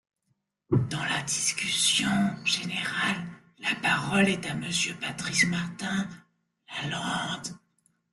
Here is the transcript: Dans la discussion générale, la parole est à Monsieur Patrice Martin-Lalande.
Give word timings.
Dans 0.71 1.03
la 1.03 1.21
discussion 1.21 2.09
générale, 2.43 3.17
la 3.59 3.75
parole 3.83 4.29
est 4.29 4.47
à 4.49 4.55
Monsieur 4.55 4.95
Patrice 4.99 5.45
Martin-Lalande. 5.45 7.59